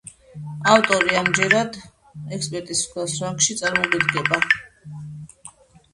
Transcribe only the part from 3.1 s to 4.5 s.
რანგში წარმოგვიდგება.